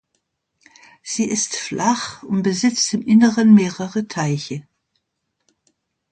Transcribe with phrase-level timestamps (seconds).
[1.03, 4.65] Sie ist flach und besitzt im Inneren mehrere Teiche.